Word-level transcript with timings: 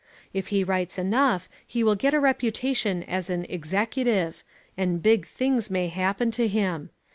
If 0.33 0.47
he 0.47 0.63
writes 0.63 0.97
enough 0.97 1.47
he 1.67 1.83
will 1.83 1.93
get 1.93 2.15
a 2.15 2.19
reputation 2.19 3.03
as 3.03 3.29
an 3.29 3.45
"executive," 3.47 4.43
and 4.75 4.99
big 5.03 5.27
things 5.27 5.69
may 5.69 5.89
happen 5.89 6.31
to 6.31 6.47
him. 6.47 6.89